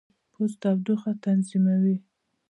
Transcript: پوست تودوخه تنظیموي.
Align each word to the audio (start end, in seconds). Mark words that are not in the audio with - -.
پوست 0.33 0.55
تودوخه 0.61 1.11
تنظیموي. 1.23 1.97